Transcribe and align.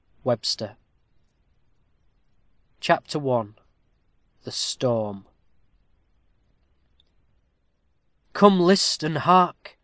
WEBSTER. 0.23 0.77
CHAPTER 2.79 3.19
I 3.29 3.49
THE 4.41 4.51
STORM 4.51 5.27
Come, 8.33 8.59
list, 8.59 9.03
and 9.03 9.19
hark! 9.19 9.77